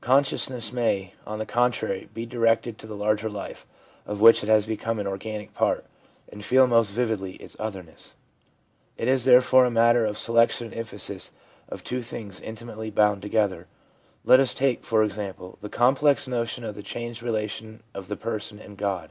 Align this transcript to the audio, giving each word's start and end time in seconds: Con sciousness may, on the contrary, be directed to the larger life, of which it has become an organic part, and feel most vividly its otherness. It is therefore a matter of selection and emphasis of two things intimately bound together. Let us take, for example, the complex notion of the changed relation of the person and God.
Con 0.00 0.22
sciousness 0.22 0.72
may, 0.72 1.14
on 1.26 1.40
the 1.40 1.44
contrary, 1.44 2.08
be 2.14 2.24
directed 2.24 2.78
to 2.78 2.86
the 2.86 2.94
larger 2.94 3.28
life, 3.28 3.66
of 4.06 4.20
which 4.20 4.44
it 4.44 4.48
has 4.48 4.64
become 4.64 5.00
an 5.00 5.08
organic 5.08 5.52
part, 5.54 5.84
and 6.30 6.44
feel 6.44 6.68
most 6.68 6.90
vividly 6.90 7.32
its 7.32 7.56
otherness. 7.58 8.14
It 8.96 9.08
is 9.08 9.24
therefore 9.24 9.64
a 9.64 9.68
matter 9.72 10.04
of 10.06 10.16
selection 10.16 10.68
and 10.68 10.76
emphasis 10.76 11.32
of 11.68 11.82
two 11.82 12.00
things 12.00 12.40
intimately 12.40 12.92
bound 12.92 13.22
together. 13.22 13.66
Let 14.24 14.38
us 14.38 14.54
take, 14.54 14.84
for 14.84 15.02
example, 15.02 15.58
the 15.60 15.68
complex 15.68 16.28
notion 16.28 16.62
of 16.62 16.76
the 16.76 16.82
changed 16.84 17.20
relation 17.20 17.82
of 17.92 18.06
the 18.06 18.16
person 18.16 18.60
and 18.60 18.76
God. 18.78 19.10